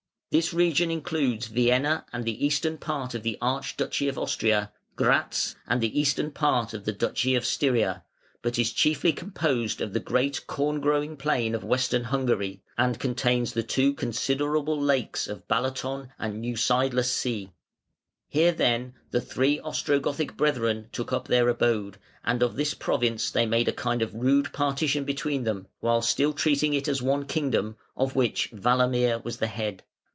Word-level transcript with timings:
This 0.33 0.53
region 0.53 0.89
includes 0.91 1.47
Vienna 1.47 2.05
and 2.13 2.23
the 2.23 2.45
eastern 2.45 2.77
part 2.77 3.13
of 3.13 3.21
the 3.21 3.37
Archduchy 3.41 4.07
of 4.07 4.17
Austria, 4.17 4.71
Grätz, 4.95 5.55
and 5.67 5.81
the 5.81 5.99
eastern 5.99 6.31
part 6.31 6.73
of 6.73 6.85
the 6.85 6.93
Duchy 6.93 7.35
of 7.35 7.45
Styria, 7.45 8.05
but 8.41 8.57
it 8.57 8.61
is 8.61 8.71
chiefly 8.71 9.11
composed 9.11 9.81
of 9.81 9.91
the 9.91 9.99
great 9.99 10.47
corn 10.47 10.79
growing 10.79 11.17
plain 11.17 11.53
of 11.53 11.65
Western 11.65 12.05
Hungary, 12.05 12.63
and 12.77 12.97
contains 12.97 13.51
the 13.51 13.61
two 13.61 13.93
considerable 13.93 14.79
lakes 14.79 15.27
of 15.27 15.45
Balaton 15.49 16.11
and 16.17 16.41
Neusiedler 16.41 17.03
See. 17.03 17.51
Here 18.29 18.53
then 18.53 18.93
the 19.09 19.19
three 19.19 19.59
Ostrogothic 19.59 20.37
brethren 20.37 20.87
took 20.93 21.11
up 21.11 21.27
their 21.27 21.49
abode, 21.49 21.97
and 22.23 22.41
of 22.41 22.55
this 22.55 22.73
province 22.73 23.29
they 23.31 23.45
made 23.45 23.67
a 23.67 23.73
kind 23.73 24.01
of 24.01 24.15
rude 24.15 24.53
partition 24.53 25.03
between 25.03 25.43
them, 25.43 25.67
while 25.81 26.01
still 26.01 26.31
treating 26.31 26.73
it 26.73 26.87
as 26.87 27.01
one 27.01 27.25
kingdom, 27.25 27.75
of 27.97 28.15
which 28.15 28.49
Walamir 28.53 29.21
was 29.25 29.35
the 29.35 29.47
head. 29.47 29.83